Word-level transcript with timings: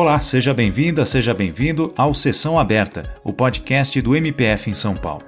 Olá, 0.00 0.20
seja 0.20 0.54
bem-vinda, 0.54 1.04
seja 1.04 1.34
bem-vindo 1.34 1.92
ao 1.96 2.14
Sessão 2.14 2.56
Aberta, 2.56 3.16
o 3.24 3.32
podcast 3.32 4.00
do 4.00 4.14
MPF 4.14 4.70
em 4.70 4.74
São 4.74 4.94
Paulo. 4.94 5.24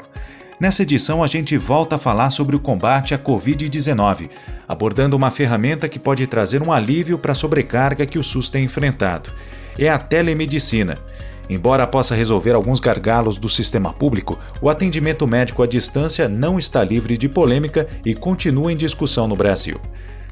Nessa 0.60 0.85
edição, 0.85 1.24
a 1.24 1.26
gente 1.26 1.56
volta 1.56 1.96
a 1.96 1.98
falar 1.98 2.30
sobre 2.30 2.54
o 2.54 2.60
combate 2.60 3.12
à 3.12 3.19
Covid-19, 3.19 4.30
abordando 4.69 5.17
uma 5.17 5.28
ferramenta 5.28 5.88
que 5.88 5.98
pode 5.98 6.24
trazer 6.28 6.62
um 6.62 6.71
alívio 6.71 7.19
para 7.19 7.33
a 7.33 7.35
sobrecarga 7.35 8.06
que 8.06 8.17
o 8.17 8.22
SUS 8.22 8.48
tem 8.48 8.64
enfrentado. 8.64 9.33
É 9.76 9.88
a 9.88 9.98
telemedicina. 9.98 10.98
Embora 11.48 11.84
possa 11.84 12.14
resolver 12.14 12.54
alguns 12.54 12.78
gargalos 12.78 13.37
do 13.37 13.48
sistema 13.48 13.92
público, 13.92 14.38
o 14.62 14.71
atendimento 14.71 15.26
médico 15.26 15.64
à 15.64 15.66
distância 15.66 16.28
não 16.28 16.60
está 16.60 16.84
livre 16.84 17.18
de 17.18 17.28
polêmica 17.28 17.88
e 18.06 18.14
continua 18.14 18.73
em 18.73 18.77
discussão 18.77 19.27
no 19.27 19.34
Brasil. 19.34 19.80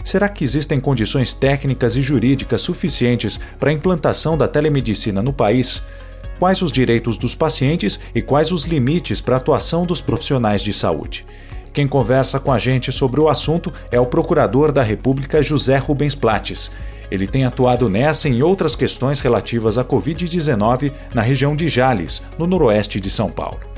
Será 0.08 0.26
que 0.26 0.42
existem 0.42 0.80
condições 0.80 1.34
técnicas 1.34 1.94
e 1.94 2.00
jurídicas 2.00 2.62
suficientes 2.62 3.38
para 3.60 3.68
a 3.68 3.74
implantação 3.74 4.38
da 4.38 4.48
telemedicina 4.48 5.22
no 5.22 5.34
país? 5.34 5.82
quais 6.38 6.62
os 6.62 6.72
direitos 6.72 7.18
dos 7.18 7.34
pacientes 7.34 8.00
e 8.14 8.22
quais 8.22 8.50
os 8.50 8.64
limites 8.64 9.20
para 9.20 9.34
a 9.34 9.36
atuação 9.36 9.84
dos 9.84 10.00
profissionais 10.00 10.62
de 10.62 10.72
saúde. 10.72 11.26
Quem 11.74 11.86
conversa 11.86 12.40
com 12.40 12.50
a 12.50 12.58
gente 12.58 12.90
sobre 12.90 13.20
o 13.20 13.28
assunto 13.28 13.70
é 13.90 14.00
o 14.00 14.06
Procurador 14.06 14.72
da 14.72 14.82
República 14.82 15.42
José 15.42 15.76
Rubens 15.76 16.14
Plates. 16.14 16.70
Ele 17.10 17.26
tem 17.26 17.44
atuado 17.44 17.90
nessa 17.90 18.30
e 18.30 18.32
em 18.32 18.42
outras 18.42 18.74
questões 18.74 19.20
relativas 19.20 19.76
à 19.76 19.84
Covid-19 19.84 20.90
na 21.12 21.20
região 21.20 21.54
de 21.54 21.68
Jales, 21.68 22.22
no 22.38 22.46
noroeste 22.46 22.98
de 22.98 23.10
São 23.10 23.30
Paulo. 23.30 23.77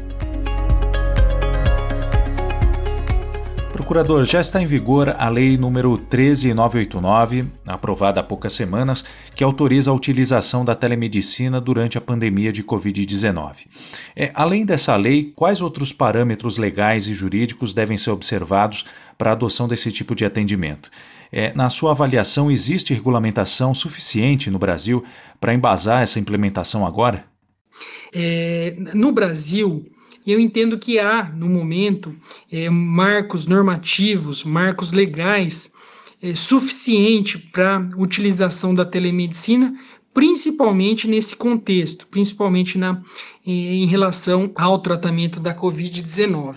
Procurador, 3.90 4.24
já 4.24 4.40
está 4.40 4.62
em 4.62 4.68
vigor 4.68 5.16
a 5.18 5.28
Lei 5.28 5.56
número 5.56 5.98
13989, 5.98 7.46
aprovada 7.66 8.20
há 8.20 8.22
poucas 8.22 8.52
semanas, 8.52 9.04
que 9.34 9.42
autoriza 9.42 9.90
a 9.90 9.94
utilização 9.94 10.64
da 10.64 10.76
telemedicina 10.76 11.60
durante 11.60 11.98
a 11.98 12.00
pandemia 12.00 12.52
de 12.52 12.62
Covid-19. 12.62 13.66
É, 14.14 14.30
além 14.32 14.64
dessa 14.64 14.94
lei, 14.94 15.32
quais 15.34 15.60
outros 15.60 15.92
parâmetros 15.92 16.56
legais 16.56 17.08
e 17.08 17.14
jurídicos 17.14 17.74
devem 17.74 17.98
ser 17.98 18.12
observados 18.12 18.84
para 19.18 19.30
a 19.30 19.32
adoção 19.32 19.66
desse 19.66 19.90
tipo 19.90 20.14
de 20.14 20.24
atendimento? 20.24 20.88
É, 21.32 21.52
na 21.52 21.68
sua 21.68 21.90
avaliação, 21.90 22.48
existe 22.48 22.94
regulamentação 22.94 23.74
suficiente 23.74 24.52
no 24.52 24.58
Brasil 24.60 25.02
para 25.40 25.52
embasar 25.52 26.00
essa 26.00 26.20
implementação 26.20 26.86
agora? 26.86 27.24
É, 28.14 28.72
no 28.94 29.10
Brasil, 29.10 29.84
eu 30.26 30.38
entendo 30.38 30.78
que 30.78 30.98
há, 30.98 31.24
no 31.24 31.48
momento, 31.48 32.14
é, 32.50 32.68
marcos 32.68 33.46
normativos, 33.46 34.44
marcos 34.44 34.92
legais 34.92 35.72
é, 36.22 36.34
suficiente 36.34 37.38
para 37.38 37.88
utilização 37.96 38.74
da 38.74 38.84
telemedicina, 38.84 39.74
principalmente 40.12 41.08
nesse 41.08 41.36
contexto, 41.36 42.06
principalmente 42.08 42.76
na, 42.76 43.00
em 43.46 43.86
relação 43.86 44.50
ao 44.54 44.78
tratamento 44.78 45.40
da 45.40 45.54
Covid-19. 45.54 46.56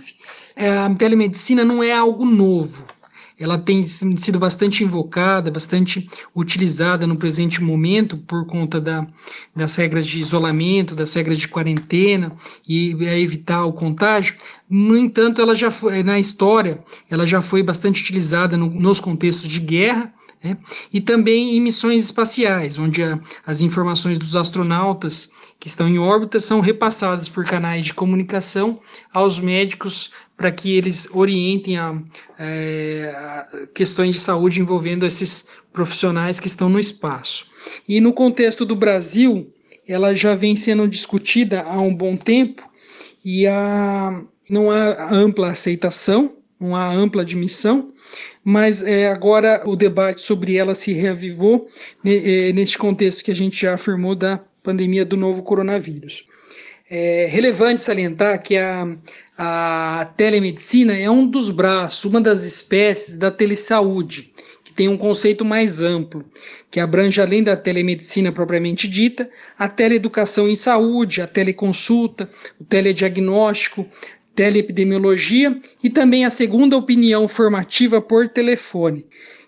É, 0.55 0.69
a 0.69 0.89
telemedicina 0.93 1.63
não 1.63 1.81
é 1.81 1.91
algo 1.91 2.25
novo, 2.25 2.85
ela 3.39 3.57
tem 3.57 3.83
sido 3.83 4.39
bastante 4.39 4.83
invocada, 4.83 5.49
bastante 5.49 6.09
utilizada 6.35 7.07
no 7.07 7.15
presente 7.15 7.61
momento 7.61 8.17
por 8.17 8.45
conta 8.45 8.79
da, 8.79 9.07
das 9.55 9.75
regras 9.75 10.05
de 10.05 10.19
isolamento, 10.19 10.95
das 10.95 11.13
regras 11.13 11.39
de 11.39 11.47
quarentena 11.47 12.31
e 12.67 12.91
evitar 13.21 13.65
o 13.65 13.73
contágio. 13.73 14.35
No 14.69 14.97
entanto, 14.97 15.41
ela 15.41 15.55
já 15.55 15.71
foi, 15.71 16.03
na 16.03 16.19
história, 16.19 16.83
ela 17.09 17.25
já 17.25 17.41
foi 17.41 17.63
bastante 17.63 18.01
utilizada 18.01 18.55
no, 18.55 18.69
nos 18.69 18.99
contextos 18.99 19.49
de 19.49 19.59
guerra, 19.59 20.13
né? 20.43 20.57
e 20.91 20.99
também 20.99 21.55
em 21.55 21.61
missões 21.61 22.03
espaciais, 22.03 22.77
onde 22.77 23.01
a, 23.01 23.19
as 23.45 23.61
informações 23.61 24.17
dos 24.17 24.35
astronautas 24.35 25.29
que 25.59 25.67
estão 25.67 25.87
em 25.87 25.97
órbita 25.97 26.39
são 26.39 26.59
repassadas 26.59 27.29
por 27.29 27.45
canais 27.45 27.85
de 27.85 27.93
comunicação 27.93 28.79
aos 29.13 29.39
médicos 29.39 30.11
para 30.35 30.51
que 30.51 30.75
eles 30.75 31.07
orientem 31.11 31.77
a, 31.77 31.97
é, 32.37 33.13
a 33.15 33.67
questões 33.73 34.15
de 34.15 34.21
saúde 34.21 34.59
envolvendo 34.59 35.05
esses 35.05 35.45
profissionais 35.71 36.39
que 36.39 36.47
estão 36.47 36.67
no 36.67 36.79
espaço. 36.79 37.45
E 37.87 38.01
no 38.01 38.11
contexto 38.11 38.65
do 38.65 38.75
Brasil, 38.75 39.51
ela 39.87 40.13
já 40.13 40.35
vem 40.35 40.55
sendo 40.55 40.87
discutida 40.87 41.61
há 41.61 41.79
um 41.79 41.95
bom 41.95 42.17
tempo 42.17 42.63
e 43.23 43.47
há, 43.47 44.21
não 44.49 44.69
há 44.69 45.13
ampla 45.13 45.51
aceitação, 45.51 46.33
há 46.61 46.91
ampla 46.91 47.21
admissão, 47.21 47.91
mas 48.43 48.83
é, 48.83 49.09
agora 49.09 49.61
o 49.65 49.75
debate 49.75 50.21
sobre 50.21 50.55
ela 50.55 50.75
se 50.75 50.93
reavivou 50.93 51.67
é, 52.05 52.51
neste 52.53 52.77
contexto 52.77 53.23
que 53.23 53.31
a 53.31 53.35
gente 53.35 53.61
já 53.61 53.73
afirmou 53.73 54.15
da 54.15 54.39
pandemia 54.61 55.03
do 55.03 55.17
novo 55.17 55.43
coronavírus. 55.43 56.25
É 56.89 57.27
relevante 57.29 57.81
salientar 57.81 58.41
que 58.41 58.57
a, 58.57 58.87
a 59.37 60.13
telemedicina 60.17 60.95
é 60.95 61.09
um 61.09 61.25
dos 61.25 61.49
braços, 61.49 62.05
uma 62.05 62.21
das 62.21 62.45
espécies 62.45 63.17
da 63.17 63.31
telesaúde, 63.31 64.31
que 64.63 64.73
tem 64.73 64.87
um 64.87 64.97
conceito 64.97 65.43
mais 65.45 65.81
amplo, 65.81 66.23
que 66.69 66.79
abrange 66.79 67.21
além 67.21 67.43
da 67.43 67.55
telemedicina 67.55 68.31
propriamente 68.31 68.87
dita, 68.87 69.29
a 69.57 69.67
teleeducação 69.67 70.47
em 70.47 70.55
saúde, 70.55 71.21
a 71.21 71.27
teleconsulta, 71.27 72.29
o 72.59 72.63
telediagnóstico, 72.63 73.87
teleepidemiologia 74.35 75.59
e 75.83 75.89
também 75.89 76.25
a 76.25 76.29
segunda 76.29 76.77
opinião 76.77 77.27
formativa 77.27 78.01
por 78.01 78.27
telefone, 78.29 79.05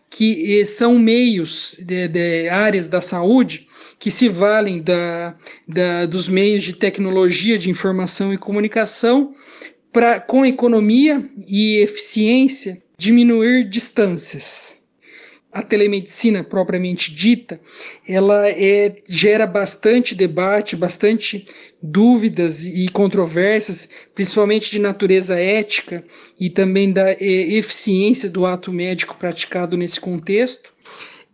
que 0.10 0.60
eh, 0.60 0.66
são 0.66 1.00
meios 1.00 1.76
de, 1.80 2.08
de 2.08 2.50
áreas 2.50 2.88
da 2.88 3.02
saúde 3.02 3.68
que 3.98 4.12
se 4.12 4.30
valem 4.30 4.82
da, 4.82 5.36
da, 5.68 6.06
dos 6.06 6.28
meios 6.28 6.64
de 6.64 6.74
tecnologia 6.74 7.58
de 7.58 7.70
informação 7.70 8.34
e 8.34 8.38
comunicação 8.38 9.34
para, 9.92 10.20
com 10.20 10.46
economia 10.46 11.28
e 11.48 11.78
eficiência, 11.78 12.82
diminuir 12.98 13.70
distâncias 13.70 14.76
a 15.56 15.62
telemedicina 15.62 16.44
propriamente 16.44 17.16
dita, 17.16 17.62
ela 18.06 18.46
é, 18.50 18.94
gera 19.08 19.48
bastante 19.48 20.14
debate, 20.14 20.76
bastante 20.76 21.46
dúvidas 21.82 22.66
e 22.66 22.90
controvérsias, 22.90 23.90
principalmente 24.14 24.70
de 24.70 24.80
natureza 24.80 25.40
ética 25.40 26.04
e 26.38 26.50
também 26.50 26.92
da 26.92 27.10
é, 27.10 27.18
eficiência 27.22 28.30
do 28.30 28.46
ato 28.46 28.70
médico 28.74 29.16
praticado 29.18 29.78
nesse 29.78 29.98
contexto. 29.98 30.70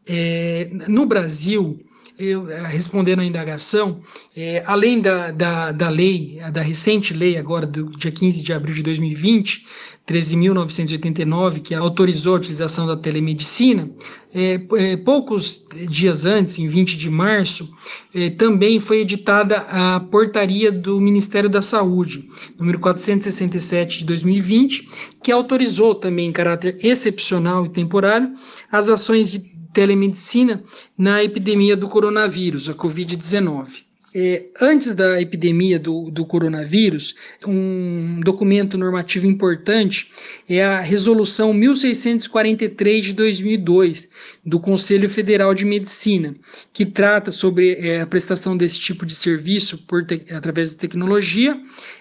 É, 0.07 0.69
no 0.87 1.07
Brasil, 1.07 1.79
eu, 2.19 2.45
respondendo 2.45 3.21
à 3.21 3.25
indagação, 3.25 4.01
é, 4.37 4.61
além 4.67 5.01
da, 5.01 5.31
da, 5.31 5.71
da 5.71 5.89
lei, 5.89 6.39
da 6.53 6.61
recente 6.61 7.11
lei 7.11 7.37
agora 7.37 7.65
do 7.65 7.89
dia 7.89 8.11
15 8.11 8.43
de 8.43 8.53
abril 8.53 8.75
de 8.75 8.83
2020, 8.83 9.65
13.989, 10.11 11.61
que 11.61 11.73
autorizou 11.73 12.33
a 12.33 12.37
utilização 12.37 12.85
da 12.85 12.97
telemedicina, 12.97 13.89
é, 14.33 14.59
é, 14.73 14.97
poucos 14.97 15.65
dias 15.89 16.25
antes, 16.25 16.59
em 16.59 16.67
20 16.67 16.97
de 16.97 17.09
março, 17.09 17.69
é, 18.13 18.29
também 18.29 18.79
foi 18.79 18.99
editada 18.99 19.59
a 19.69 20.01
portaria 20.01 20.69
do 20.69 20.99
Ministério 20.99 21.49
da 21.49 21.61
Saúde, 21.61 22.27
número 22.59 22.77
467 22.79 23.99
de 23.99 24.05
2020, 24.05 24.89
que 25.23 25.31
autorizou 25.31 25.95
também 25.95 26.27
em 26.27 26.33
caráter 26.33 26.77
excepcional 26.83 27.65
e 27.65 27.69
temporário 27.69 28.33
as 28.69 28.89
ações 28.89 29.31
de 29.31 29.39
telemedicina 29.71 30.61
na 30.97 31.23
epidemia 31.23 31.77
do 31.77 31.87
coronavírus, 31.87 32.67
a 32.67 32.73
Covid-19. 32.73 33.90
É, 34.13 34.43
antes 34.59 34.93
da 34.93 35.21
epidemia 35.21 35.79
do, 35.79 36.11
do, 36.11 36.25
coronavírus, 36.25 37.15
um 37.47 38.19
documento 38.19 38.77
normativo 38.77 39.25
importante 39.25 40.11
é 40.49 40.61
a 40.61 40.81
Resolução 40.81 41.53
1643 41.53 43.05
de 43.05 43.13
2002 43.13 44.09
do 44.45 44.59
Conselho 44.59 45.07
Federal 45.07 45.53
de 45.53 45.63
Medicina, 45.63 46.35
que 46.73 46.85
trata 46.85 47.31
sobre 47.31 47.75
é, 47.75 48.01
a 48.01 48.07
prestação 48.07 48.57
desse 48.57 48.81
tipo 48.81 49.05
de 49.05 49.15
serviço 49.15 49.77
por 49.77 50.05
te, 50.05 50.25
através 50.33 50.73
da 50.73 50.81
tecnologia 50.81 51.57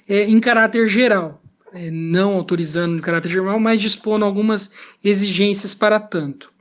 é, 0.09 0.25
em 0.25 0.41
caráter 0.41 0.89
geral, 0.89 1.41
é, 1.73 1.93
não 1.93 2.35
autorizando 2.35 2.99
em 2.99 3.01
caráter 3.01 3.29
geral, 3.29 3.61
mas 3.61 3.81
dispondo 3.81 4.25
algumas 4.25 4.73
exigências 5.05 5.75
para 5.75 6.01
tanto. 6.01 6.53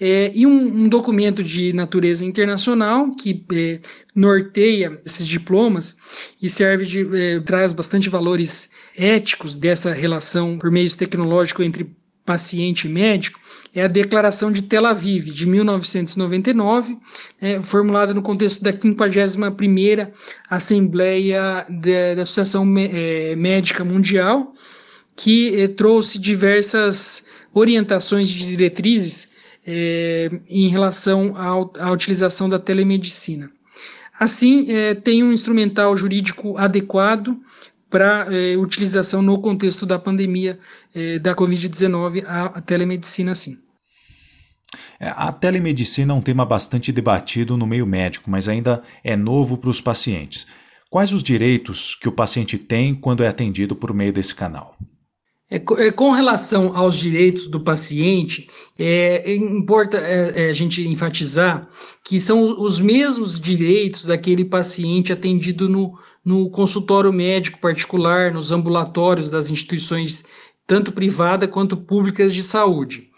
É, 0.00 0.32
e 0.34 0.46
um, 0.46 0.84
um, 0.84 0.88
documento 0.88 1.44
de 1.44 1.72
natureza 1.72 2.24
internacional 2.24 3.14
que 3.14 3.44
é, 3.52 3.80
norteia 4.14 5.00
esses 5.04 5.26
diplomas 5.26 5.94
e 6.40 6.48
serve 6.48 6.84
de 6.84 7.16
é, 7.16 7.40
traz 7.40 7.72
bastante 7.72 8.08
valores 8.08 8.68
éticos 8.96 9.54
dessa 9.54 9.92
relação 9.92 10.58
por 10.58 10.70
meios 10.70 10.96
tecnológicos 10.96 11.64
entre 11.64 11.94
paciente 12.24 12.86
e 12.86 12.90
médico 12.90 13.38
é 13.74 13.84
a 13.84 13.88
Declaração 13.88 14.52
de 14.52 14.62
Tel 14.62 14.84
Aviv 14.84 15.30
de 15.30 15.46
1999, 15.46 16.98
é, 17.40 17.60
formulada 17.60 18.12
no 18.12 18.22
contexto 18.22 18.62
da 18.62 18.72
51ª 18.72 20.10
Assembleia 20.50 21.66
da, 21.68 22.22
Associação 22.22 22.66
é, 22.76 23.34
Médica 23.34 23.82
Mundial, 23.82 24.52
que 25.16 25.58
é, 25.58 25.68
trouxe 25.68 26.18
diversas 26.18 27.24
orientações 27.54 28.28
de 28.28 28.46
diretrizes 28.46 29.31
é, 29.66 30.30
em 30.48 30.68
relação 30.68 31.34
à 31.36 31.90
utilização 31.90 32.48
da 32.48 32.58
telemedicina. 32.58 33.50
Assim, 34.18 34.70
é, 34.70 34.94
tem 34.94 35.22
um 35.22 35.32
instrumental 35.32 35.96
jurídico 35.96 36.56
adequado 36.56 37.36
para 37.90 38.26
é, 38.34 38.56
utilização 38.56 39.20
no 39.20 39.40
contexto 39.40 39.84
da 39.84 39.98
pandemia 39.98 40.58
é, 40.94 41.18
da 41.18 41.34
Covid-19, 41.34 42.24
a, 42.26 42.44
a, 42.46 42.60
telemedicina, 42.60 43.34
sim. 43.34 43.58
É, 44.98 45.08
a 45.08 45.30
telemedicina 45.32 46.12
é 46.12 46.16
um 46.16 46.22
tema 46.22 46.46
bastante 46.46 46.90
debatido 46.90 47.56
no 47.56 47.66
meio 47.66 47.86
médico, 47.86 48.30
mas 48.30 48.48
ainda 48.48 48.82
é 49.04 49.16
novo 49.16 49.58
para 49.58 49.68
os 49.68 49.80
pacientes. 49.80 50.46
Quais 50.88 51.12
os 51.12 51.22
direitos 51.22 51.94
que 51.94 52.08
o 52.08 52.12
paciente 52.12 52.56
tem 52.56 52.94
quando 52.94 53.22
é 53.22 53.28
atendido 53.28 53.76
por 53.76 53.92
meio 53.92 54.12
desse 54.12 54.34
canal? 54.34 54.76
É, 55.52 55.56
é, 55.56 55.90
com 55.90 56.12
relação 56.12 56.74
aos 56.74 56.96
direitos 56.96 57.46
do 57.46 57.60
paciente, 57.60 58.48
é, 58.78 59.34
importa 59.34 59.98
é, 59.98 60.46
é, 60.46 60.50
a 60.50 60.52
gente 60.54 60.88
enfatizar 60.88 61.68
que 62.02 62.18
são 62.18 62.40
os 62.58 62.80
mesmos 62.80 63.38
direitos 63.38 64.06
daquele 64.06 64.46
paciente 64.46 65.12
atendido 65.12 65.68
no, 65.68 65.92
no 66.24 66.48
consultório 66.48 67.12
médico 67.12 67.60
particular, 67.60 68.32
nos 68.32 68.50
ambulatórios 68.50 69.28
das 69.30 69.50
instituições, 69.50 70.24
tanto 70.66 70.90
privada 70.90 71.46
quanto 71.46 71.76
públicas 71.76 72.32
de 72.32 72.42
saúde. 72.42 73.10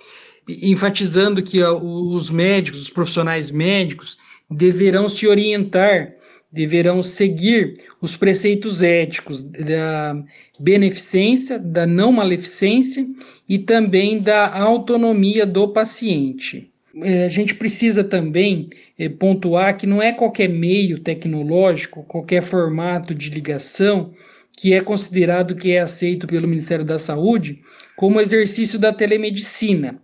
Enfatizando 0.48 1.40
que 1.40 1.62
os 1.62 2.30
médicos, 2.30 2.82
os 2.82 2.90
profissionais 2.90 3.52
médicos, 3.52 4.18
deverão 4.50 5.08
se 5.08 5.28
orientar 5.28 6.12
deverão 6.54 7.02
seguir 7.02 7.74
os 8.00 8.16
preceitos 8.16 8.82
éticos 8.82 9.42
da 9.42 10.16
beneficência, 10.58 11.58
da 11.58 11.84
não 11.84 12.12
maleficência 12.12 13.06
e 13.48 13.58
também 13.58 14.20
da 14.20 14.56
autonomia 14.56 15.44
do 15.44 15.68
paciente. 15.68 16.70
É, 17.02 17.24
a 17.24 17.28
gente 17.28 17.56
precisa 17.56 18.04
também 18.04 18.70
é, 18.96 19.08
pontuar 19.08 19.76
que 19.76 19.84
não 19.84 20.00
é 20.00 20.12
qualquer 20.12 20.48
meio 20.48 21.00
tecnológico, 21.00 22.04
qualquer 22.04 22.40
formato 22.40 23.12
de 23.12 23.30
ligação 23.30 24.12
que 24.56 24.72
é 24.72 24.80
considerado 24.80 25.56
que 25.56 25.72
é 25.72 25.80
aceito 25.80 26.28
pelo 26.28 26.46
Ministério 26.46 26.84
da 26.84 27.00
Saúde 27.00 27.60
como 27.96 28.20
exercício 28.20 28.78
da 28.78 28.92
telemedicina. 28.92 30.00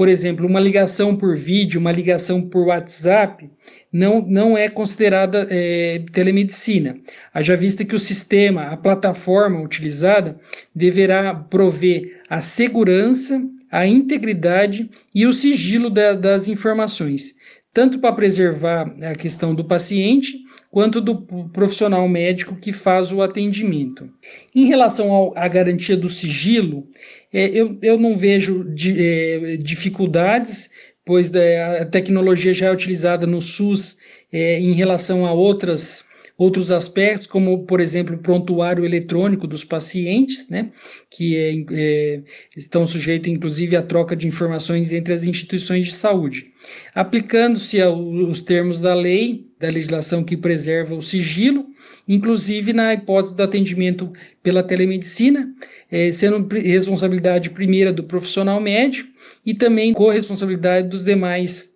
Por 0.00 0.08
exemplo, 0.08 0.46
uma 0.46 0.60
ligação 0.60 1.14
por 1.14 1.36
vídeo, 1.36 1.78
uma 1.78 1.92
ligação 1.92 2.40
por 2.40 2.68
WhatsApp, 2.68 3.50
não, 3.92 4.22
não 4.22 4.56
é 4.56 4.66
considerada 4.66 5.46
é, 5.50 6.02
telemedicina. 6.10 6.96
Haja 7.34 7.54
vista 7.54 7.84
que 7.84 7.94
o 7.94 7.98
sistema, 7.98 8.68
a 8.68 8.78
plataforma 8.78 9.60
utilizada, 9.60 10.40
deverá 10.74 11.34
prover 11.34 12.22
a 12.30 12.40
segurança, 12.40 13.46
a 13.70 13.86
integridade 13.86 14.88
e 15.14 15.26
o 15.26 15.34
sigilo 15.34 15.90
da, 15.90 16.14
das 16.14 16.48
informações, 16.48 17.34
tanto 17.70 17.98
para 17.98 18.14
preservar 18.14 18.90
a 19.02 19.14
questão 19.14 19.54
do 19.54 19.66
paciente 19.66 20.34
quanto 20.70 21.00
do 21.00 21.22
profissional 21.48 22.08
médico 22.08 22.56
que 22.56 22.72
faz 22.72 23.12
o 23.12 23.20
atendimento. 23.20 24.08
Em 24.54 24.64
relação 24.64 25.32
à 25.36 25.46
garantia 25.48 25.96
do 25.96 26.08
sigilo, 26.08 26.88
é, 27.32 27.46
eu, 27.48 27.78
eu 27.82 27.98
não 27.98 28.16
vejo 28.16 28.64
de, 28.64 28.94
é, 28.98 29.56
dificuldades 29.56 30.70
pois 31.04 31.34
é, 31.34 31.80
a 31.80 31.86
tecnologia 31.86 32.54
já 32.54 32.66
é 32.66 32.72
utilizada 32.72 33.26
no 33.26 33.40
SUS 33.40 33.96
é, 34.32 34.60
em 34.60 34.72
relação 34.72 35.26
a 35.26 35.32
outras 35.32 36.04
outros 36.40 36.72
aspectos, 36.72 37.26
como, 37.26 37.66
por 37.66 37.80
exemplo, 37.80 38.14
o 38.14 38.18
prontuário 38.18 38.82
eletrônico 38.82 39.46
dos 39.46 39.62
pacientes, 39.62 40.48
né, 40.48 40.70
que 41.10 41.36
é, 41.36 41.64
é, 41.70 42.22
estão 42.56 42.86
sujeitos, 42.86 43.30
inclusive, 43.30 43.76
à 43.76 43.82
troca 43.82 44.16
de 44.16 44.26
informações 44.26 44.90
entre 44.90 45.12
as 45.12 45.22
instituições 45.22 45.88
de 45.88 45.92
saúde. 45.92 46.50
Aplicando-se 46.94 47.76
os 47.82 48.40
termos 48.40 48.80
da 48.80 48.94
lei, 48.94 49.48
da 49.58 49.68
legislação 49.68 50.24
que 50.24 50.34
preserva 50.34 50.94
o 50.94 51.02
sigilo, 51.02 51.66
inclusive 52.08 52.72
na 52.72 52.94
hipótese 52.94 53.36
do 53.36 53.42
atendimento 53.42 54.10
pela 54.42 54.62
telemedicina, 54.62 55.46
é, 55.90 56.10
sendo 56.10 56.48
responsabilidade 56.54 57.50
primeira 57.50 57.92
do 57.92 58.04
profissional 58.04 58.58
médico 58.58 59.10
e 59.44 59.52
também 59.52 59.92
corresponsabilidade 59.92 60.88
dos 60.88 61.04
demais 61.04 61.68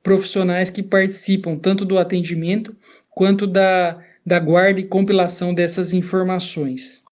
profissionais 0.00 0.70
que 0.70 0.80
participam 0.80 1.56
tanto 1.56 1.84
do 1.84 1.98
atendimento 1.98 2.72
quanto 3.10 3.48
da 3.48 4.00
da 4.24 4.38
guarda 4.38 4.80
e 4.80 4.84
compilação 4.84 5.52
dessas 5.52 5.92
informações. 5.92 7.02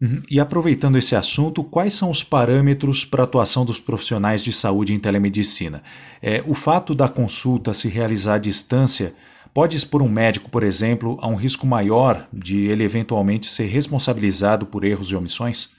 Uhum. 0.00 0.20
E 0.28 0.40
aproveitando 0.40 0.98
esse 0.98 1.14
assunto, 1.14 1.62
quais 1.62 1.94
são 1.94 2.10
os 2.10 2.24
parâmetros 2.24 3.04
para 3.04 3.22
a 3.22 3.24
atuação 3.24 3.64
dos 3.64 3.78
profissionais 3.78 4.42
de 4.42 4.52
saúde 4.52 4.92
em 4.92 4.98
telemedicina? 4.98 5.82
É, 6.20 6.42
o 6.44 6.54
fato 6.54 6.92
da 6.92 7.08
consulta 7.08 7.72
se 7.72 7.88
realizar 7.88 8.34
à 8.34 8.38
distância 8.38 9.14
pode 9.54 9.76
expor 9.76 10.02
um 10.02 10.08
médico, 10.08 10.50
por 10.50 10.64
exemplo, 10.64 11.18
a 11.20 11.28
um 11.28 11.36
risco 11.36 11.66
maior 11.66 12.26
de 12.32 12.66
ele 12.66 12.82
eventualmente 12.82 13.46
ser 13.46 13.66
responsabilizado 13.66 14.66
por 14.66 14.82
erros 14.82 15.08
e 15.12 15.14
omissões? 15.14 15.70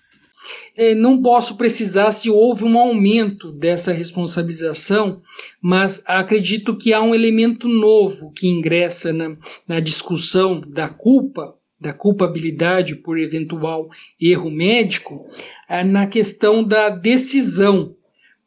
É, 0.75 0.95
não 0.95 1.21
posso 1.21 1.55
precisar 1.57 2.11
se 2.11 2.29
houve 2.29 2.63
um 2.63 2.77
aumento 2.77 3.51
dessa 3.51 3.91
responsabilização, 3.91 5.21
mas 5.61 6.01
acredito 6.05 6.75
que 6.75 6.93
há 6.93 7.01
um 7.01 7.13
elemento 7.13 7.67
novo 7.67 8.31
que 8.31 8.47
ingressa 8.47 9.13
na, 9.13 9.37
na 9.67 9.79
discussão 9.79 10.61
da 10.61 10.89
culpa, 10.89 11.55
da 11.79 11.93
culpabilidade 11.93 12.95
por 12.95 13.19
eventual 13.19 13.89
erro 14.19 14.49
médico, 14.49 15.27
é, 15.69 15.83
na 15.83 16.07
questão 16.07 16.63
da 16.63 16.89
decisão, 16.89 17.95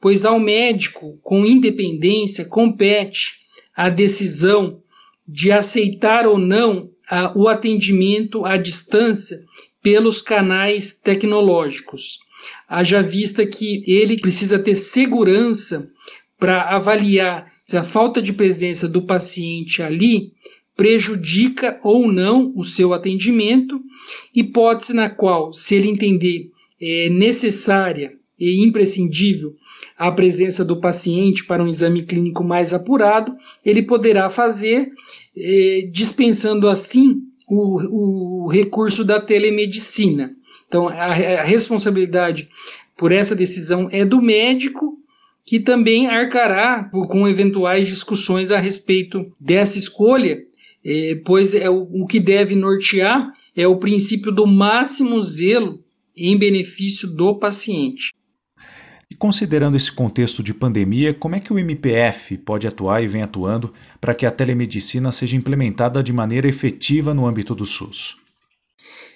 pois 0.01 0.25
ao 0.25 0.39
médico, 0.39 1.19
com 1.23 1.45
independência, 1.45 2.45
compete 2.45 3.35
a 3.75 3.89
decisão 3.89 4.83
de 5.27 5.53
aceitar 5.53 6.27
ou 6.27 6.39
não 6.39 6.91
o 7.35 7.49
atendimento 7.49 8.45
à 8.45 8.57
distância 8.57 9.41
pelos 9.87 10.21
canais 10.21 10.93
tecnológicos. 10.93 12.19
Haja 12.69 13.01
vista 13.01 13.47
que 13.47 13.85
ele 13.87 14.19
precisa 14.19 14.59
ter 14.59 14.75
segurança 14.75 15.89
para 16.37 16.61
avaliar 16.75 17.47
se 17.65 17.77
a 17.77 17.85
falta 17.85 18.21
de 18.21 18.33
presença 18.33 18.89
do 18.89 19.03
paciente 19.03 19.85
ali 19.85 20.33
prejudica 20.77 21.79
ou 21.85 22.11
não 22.11 22.51
o 22.57 22.65
seu 22.65 22.93
atendimento, 22.93 23.81
hipótese 24.35 24.93
na 24.93 25.09
qual, 25.09 25.53
se 25.53 25.77
ele 25.77 25.87
entender 25.87 26.51
é, 26.83 27.09
necessária 27.09 28.15
e 28.37 28.65
imprescindível 28.65 29.55
a 29.97 30.11
presença 30.11 30.65
do 30.65 30.81
paciente 30.81 31.45
para 31.45 31.63
um 31.63 31.69
exame 31.69 32.03
clínico 32.03 32.43
mais 32.43 32.75
apurado, 32.75 33.37
ele 33.65 33.83
poderá 33.83 34.29
fazer, 34.29 34.91
é, 35.37 35.89
dispensando 35.93 36.69
assim 36.69 37.23
o, 37.47 38.45
o 38.45 38.49
recurso 38.49 39.05
da 39.05 39.21
telemedicina. 39.21 40.35
Então, 40.67 40.89
a, 40.89 41.07
a 41.07 41.45
responsabilidade 41.45 42.49
por 42.97 43.13
essa 43.13 43.37
decisão 43.37 43.89
é 43.93 44.05
do 44.05 44.21
médico, 44.21 44.99
que 45.45 45.61
também 45.61 46.09
arcará 46.09 46.91
com 47.09 47.29
eventuais 47.29 47.87
discussões 47.87 48.51
a 48.51 48.59
respeito 48.59 49.33
dessa 49.41 49.79
escolha, 49.79 50.39
é, 50.85 51.21
pois 51.25 51.55
é 51.55 51.71
o, 51.71 51.89
o 51.93 52.07
que 52.07 52.19
deve 52.19 52.55
nortear 52.57 53.33
é 53.57 53.67
o 53.67 53.77
princípio 53.77 54.33
do 54.33 54.47
máximo 54.47 55.23
zelo 55.23 55.85
em 56.17 56.37
benefício 56.37 57.09
do 57.09 57.39
paciente. 57.39 58.13
E 59.11 59.15
considerando 59.15 59.77
esse 59.77 59.93
contexto 59.93 60.43
de 60.43 60.53
pandemia, 60.53 61.15
como 61.15 61.37
é 61.37 61.41
que 61.41 61.53
o 61.53 61.59
MPF 61.59 62.37
pode 62.39 62.67
atuar 62.67 63.03
e 63.03 63.07
vem 63.07 63.23
atuando 63.23 63.73
para 64.01 64.15
que 64.15 64.27
a 64.27 64.33
telemedicina 64.33 65.13
seja 65.13 65.37
implementada 65.37 66.03
de 66.03 66.13
maneira 66.13 66.49
efetiva 66.49 67.15
no 67.15 67.27
âmbito 67.27 67.55
do 67.55 67.65
SUS? 67.65 68.17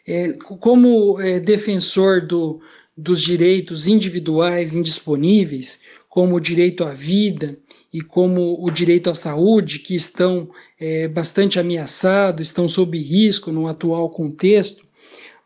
É, 0.06 0.32
como 0.32 1.20
é, 1.20 1.40
defensor 1.40 2.24
do, 2.24 2.60
dos 2.96 3.20
direitos 3.20 3.88
individuais 3.88 4.76
indisponíveis, 4.76 5.80
como 6.08 6.36
o 6.36 6.40
direito 6.40 6.84
à 6.84 6.92
vida 6.92 7.58
e 7.92 8.00
como 8.00 8.64
o 8.64 8.70
direito 8.70 9.10
à 9.10 9.14
saúde, 9.14 9.80
que 9.80 9.96
estão 9.96 10.50
é, 10.78 11.08
bastante 11.08 11.58
ameaçados, 11.58 12.46
estão 12.46 12.68
sob 12.68 12.96
risco 12.96 13.50
no 13.50 13.66
atual 13.66 14.08
contexto, 14.08 14.84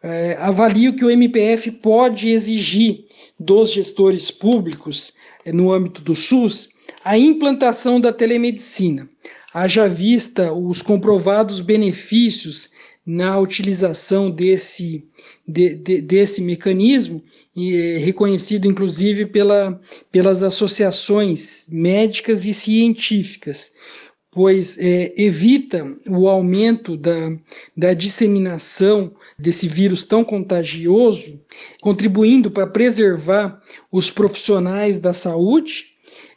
é, 0.05 0.37
avalio 0.39 0.95
que 0.95 1.05
o 1.05 1.11
MPF 1.11 1.71
pode 1.71 2.29
exigir 2.29 3.07
dos 3.41 3.73
gestores 3.73 4.31
públicos 4.31 5.15
é, 5.47 5.51
no 5.53 5.73
âmbito 5.73 6.03
do 6.03 6.15
SUS 6.15 6.69
a 7.03 7.17
implantação 7.17 7.99
da 7.99 8.13
telemedicina, 8.13 9.09
haja 9.53 9.89
vista 9.89 10.53
os 10.53 10.83
comprovados 10.83 11.61
benefícios 11.61 12.69
na 13.07 13.39
utilização 13.39 14.31
desse, 14.31 15.05
de, 15.47 15.75
de, 15.75 16.01
desse 16.01 16.41
mecanismo, 16.41 17.23
e, 17.57 17.75
é, 17.75 17.99
reconhecido 17.99 18.67
inclusive 18.67 19.27
pela, 19.27 19.81
pelas 20.13 20.43
associações 20.43 21.65
médicas 21.69 22.45
e 22.45 22.53
científicas, 22.53 23.73
pois 24.35 24.77
é, 24.79 25.15
evita 25.17 25.97
o 26.09 26.29
aumento 26.29 26.97
da, 26.97 27.37
da 27.77 27.95
disseminação 27.95 29.15
desse 29.39 29.69
vírus 29.69 30.05
tão 30.05 30.25
contagioso, 30.25 31.41
contribuindo 31.81 32.51
para 32.51 32.67
preservar 32.67 33.63
os 33.93 34.11
profissionais 34.11 34.99
da 34.99 35.15
saúde 35.15 35.87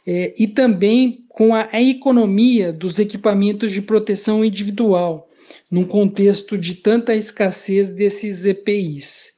é, 0.06 0.32
e 0.38 0.46
também 0.46 1.24
com 1.28 1.54
a, 1.54 1.68
a, 1.72 1.82
economia 1.82 2.72
dos 2.72 3.00
equipamentos 3.00 3.72
de 3.72 3.82
proteção 3.82 4.44
individual, 4.44 5.28
num 5.68 5.84
contexto 5.84 6.56
de 6.56 6.76
tanta 6.76 7.16
escassez 7.16 7.90
desses 7.90 8.44
EPIs. 8.44 9.32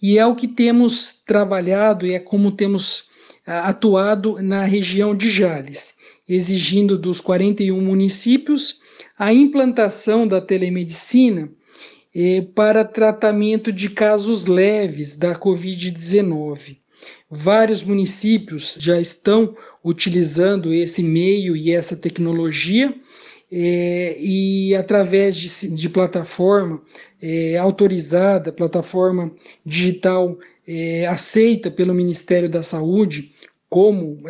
E 0.00 0.18
é 0.18 0.24
o 0.24 0.34
que 0.34 0.48
temos 0.48 1.22
trabalhado 1.26 2.06
e 2.06 2.14
é 2.14 2.18
como 2.18 2.50
temos 2.50 3.10
atuado 3.46 4.42
na 4.42 4.64
região 4.64 5.14
de 5.14 5.30
Jales, 5.30 5.95
exigindo 6.28 6.98
dos 6.98 7.20
41 7.20 7.80
municípios 7.80 8.80
a 9.18 9.32
implantação 9.32 10.26
da 10.26 10.40
telemedicina 10.40 11.50
eh, 12.14 12.42
para 12.54 12.84
tratamento 12.84 13.72
de 13.72 13.90
casos 13.90 14.46
leves 14.46 15.16
da 15.16 15.34
Covid-19. 15.34 16.78
Vários 17.30 17.82
municípios 17.82 18.78
já 18.80 19.00
estão 19.00 19.56
utilizando 19.84 20.72
esse 20.72 21.02
meio 21.02 21.56
e 21.56 21.72
essa 21.72 21.96
tecnologia 21.96 22.94
é, 23.50 24.16
e 24.18 24.74
através 24.74 25.36
de, 25.36 25.68
de 25.68 25.88
plataforma 25.88 26.82
é, 27.20 27.56
autorizada, 27.56 28.52
plataforma 28.52 29.32
digital 29.64 30.38
é, 30.66 31.06
aceita 31.06 31.70
pelo 31.70 31.94
Ministério 31.94 32.48
da 32.48 32.62
Saúde 32.62 33.32
como 33.68 34.22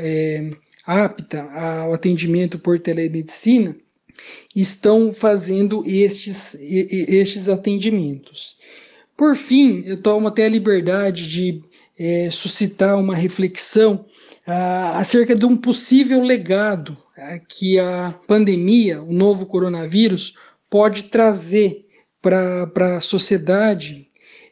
apta 0.87 1.43
ao 1.43 1.93
atendimento 1.93 2.59
por 2.59 2.79
telemedicina, 2.79 3.77
estão 4.55 5.13
fazendo 5.13 5.83
estes, 5.87 6.55
estes 6.61 7.49
atendimentos. 7.49 8.57
Por 9.17 9.35
fim, 9.35 9.83
eu 9.87 10.01
tomo 10.01 10.29
até 10.29 10.47
a 10.47 10.49
liberdade 10.49 11.29
de 11.29 11.63
é, 11.99 12.31
suscitar 12.31 12.99
uma 12.99 13.15
reflexão 13.15 14.05
ah, 14.47 14.99
acerca 14.99 15.35
de 15.35 15.45
um 15.45 15.57
possível 15.57 16.23
legado 16.23 16.97
ah, 17.17 17.39
que 17.39 17.79
a 17.79 18.15
pandemia, 18.27 19.03
o 19.03 19.13
novo 19.13 19.47
coronavírus, 19.47 20.35
pode 20.71 21.05
trazer 21.05 21.87
para 22.21 22.97
a 22.97 23.01
sociedade 23.01 24.09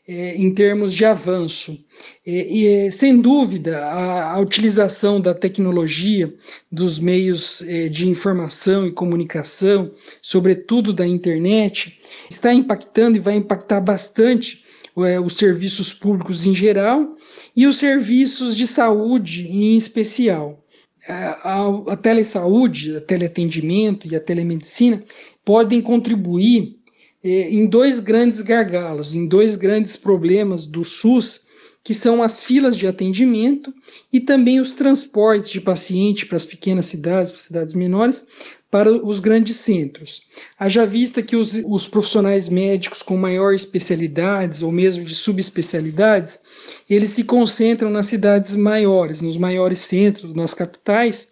é, 0.06 0.34
em 0.36 0.52
termos 0.54 0.94
de 0.94 1.04
avanço. 1.04 1.83
E, 2.26 2.86
e 2.86 2.92
sem 2.92 3.20
dúvida, 3.20 3.84
a, 3.84 4.32
a, 4.32 4.40
utilização 4.40 5.20
da 5.20 5.34
tecnologia, 5.34 6.32
dos 6.72 6.98
meios 6.98 7.62
é, 7.62 7.88
de 7.88 8.08
informação 8.08 8.86
e 8.86 8.92
comunicação, 8.92 9.92
sobretudo 10.22 10.92
da 10.92 11.06
internet, 11.06 12.00
está 12.30 12.52
impactando 12.52 13.16
e 13.16 13.20
vai 13.20 13.34
impactar 13.34 13.80
bastante 13.80 14.64
é, 14.96 15.20
os 15.20 15.36
serviços 15.36 15.92
públicos 15.92 16.46
em 16.46 16.54
geral 16.54 17.14
e 17.54 17.66
os 17.66 17.76
serviços 17.76 18.56
de 18.56 18.66
saúde 18.66 19.46
em 19.48 19.76
especial. 19.76 20.64
A, 21.06 21.50
a, 21.52 21.92
a 21.92 21.96
telesaúde, 21.96 22.96
a 22.96 23.00
teleatendimento 23.00 24.08
e 24.08 24.16
a 24.16 24.20
telemedicina 24.20 25.04
podem 25.44 25.82
contribuir 25.82 26.76
eh, 27.22 27.50
em 27.50 27.66
dois 27.66 28.00
grandes 28.00 28.40
gargalos, 28.40 29.14
em 29.14 29.26
dois 29.26 29.56
grandes 29.56 29.96
problemas 29.96 30.66
do 30.66 30.84
SUS, 30.84 31.40
que 31.84 31.92
são 31.92 32.22
as 32.22 32.42
filas 32.42 32.78
de 32.78 32.86
atendimento 32.86 33.72
e 34.10 34.18
também 34.18 34.58
os 34.58 34.72
transportes 34.72 35.50
de 35.50 35.60
paciente 35.60 36.24
para 36.24 36.38
as 36.38 36.46
pequenas 36.46 36.86
cidades, 36.86 37.30
para 37.30 37.40
cidades 37.42 37.74
menores, 37.74 38.26
para 38.70 38.90
os 38.90 39.20
grandes 39.20 39.56
centros. 39.58 40.22
Haja 40.58 40.86
vista 40.86 41.22
que 41.22 41.36
os, 41.36 41.52
os 41.66 41.86
profissionais 41.86 42.48
médicos 42.48 43.02
com 43.02 43.18
maior 43.18 43.54
especialidades 43.54 44.62
ou 44.62 44.72
mesmo 44.72 45.04
de 45.04 45.14
subespecialidades, 45.14 46.40
eles 46.88 47.12
se 47.12 47.22
concentram 47.22 47.90
nas 47.90 48.06
cidades 48.06 48.56
maiores, 48.56 49.20
nos 49.20 49.36
maiores 49.36 49.80
centros, 49.80 50.34
nas 50.34 50.54
capitais, 50.54 51.30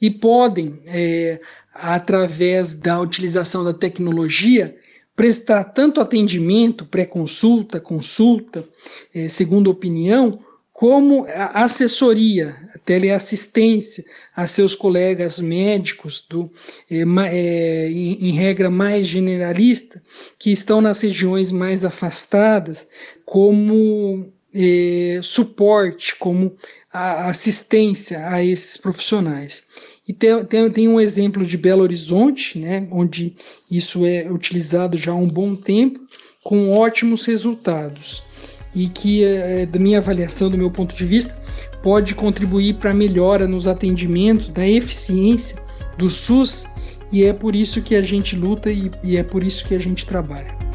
e 0.00 0.10
podem, 0.10 0.80
é, 0.86 1.38
através 1.72 2.76
da 2.76 2.98
utilização 2.98 3.62
da 3.62 3.74
tecnologia, 3.74 4.76
prestar 5.14 5.64
tanto 5.64 6.00
atendimento, 6.00 6.86
pré-consulta, 6.86 7.80
consulta, 7.80 8.64
é, 9.14 9.28
segunda 9.28 9.70
opinião, 9.70 10.40
como 10.72 11.26
assessoria, 11.54 12.56
teleassistência 12.84 14.04
a 14.34 14.46
seus 14.46 14.74
colegas 14.74 15.38
médicos, 15.38 16.26
do, 16.28 16.50
é, 16.90 17.02
é, 17.30 17.88
em, 17.88 18.28
em, 18.28 18.32
regra 18.32 18.68
mais 18.68 19.06
generalista, 19.06 20.02
que 20.38 20.50
estão 20.50 20.80
nas 20.80 21.00
regiões 21.00 21.52
mais 21.52 21.84
afastadas, 21.84 22.88
como 23.24 24.32
é, 24.52 25.20
suporte, 25.22 26.16
como 26.16 26.56
assistência 26.92 28.28
a 28.28 28.44
esses 28.44 28.76
profissionais. 28.76 29.62
E 30.06 30.12
tem, 30.12 30.44
tem, 30.44 30.70
tem, 30.70 30.88
um 30.88 31.00
exemplo 31.00 31.44
de 31.44 31.56
Belo 31.56 31.82
Horizonte, 31.82 32.58
né, 32.58 32.88
onde 32.90 33.36
isso 33.70 34.04
é 34.04 34.30
utilizado 34.30 34.96
já 34.96 35.12
há 35.12 35.14
um 35.14 35.28
bom 35.28 35.54
tempo, 35.54 36.00
com 36.42 36.72
ótimos 36.72 37.24
resultados 37.24 38.22
e 38.74 38.88
que, 38.88 39.24
é, 39.24 39.66
da 39.66 39.78
minha 39.78 39.98
avaliação, 39.98 40.50
do 40.50 40.58
meu 40.58 40.70
ponto 40.70 40.94
de 40.94 41.04
vista, 41.04 41.36
pode 41.82 42.14
contribuir 42.14 42.74
para 42.74 42.90
a 42.90 42.94
melhora 42.94 43.46
nos 43.46 43.66
atendimentos, 43.66 44.50
da 44.50 44.66
eficiência 44.66 45.56
do 45.98 46.08
SUS, 46.08 46.64
e 47.10 47.24
é 47.24 47.32
por 47.32 47.54
isso 47.54 47.82
que 47.82 47.94
a 47.94 48.02
gente 48.02 48.34
luta 48.34 48.70
e, 48.70 48.90
e 49.04 49.16
é 49.16 49.22
por 49.22 49.44
isso 49.44 49.66
que 49.66 49.74
a 49.74 49.78
gente 49.78 50.06
trabalha. 50.06 50.71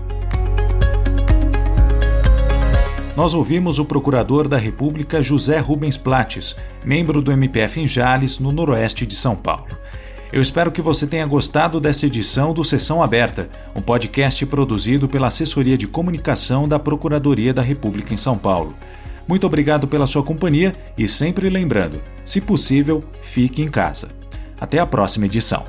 Nós 3.18 3.34
ouvimos 3.34 3.80
o 3.80 3.86
procurador 3.86 4.48
da 4.48 4.58
República 4.58 5.24
José 5.24 5.58
Rubens 5.58 5.98
Plates, 5.98 6.56
membro 6.86 7.20
do 7.20 7.32
MPF 7.32 7.82
em 7.82 7.88
Jales, 7.88 8.38
no 8.38 8.52
noroeste 8.52 9.08
de 9.08 9.16
São 9.16 9.36
Paulo. 9.36 9.76
Eu 10.32 10.40
espero 10.40 10.72
que 10.72 10.84
você 10.84 11.08
tenha 11.08 11.26
gostado 11.26 11.80
dessa 11.80 12.06
edição 12.06 12.54
do 12.54 12.64
Sessão 12.64 13.02
Aberta, 13.02 13.50
um 13.76 13.82
podcast 13.82 14.46
produzido 14.46 15.10
pela 15.10 15.30
Assessoria 15.30 15.76
de 15.76 15.88
Comunicação 15.88 16.68
da 16.68 16.78
Procuradoria 16.78 17.52
da 17.52 17.64
República 17.64 18.14
em 18.14 18.18
São 18.18 18.38
Paulo. 18.38 18.76
Muito 19.28 19.48
obrigado 19.48 19.88
pela 19.88 20.06
sua 20.06 20.22
companhia 20.22 20.76
e 20.96 21.10
sempre 21.10 21.50
lembrando, 21.50 22.04
se 22.24 22.40
possível, 22.40 23.04
fique 23.20 23.64
em 23.64 23.68
casa. 23.68 24.10
Até 24.62 24.78
a 24.78 24.86
próxima 24.86 25.26
edição. 25.26 25.66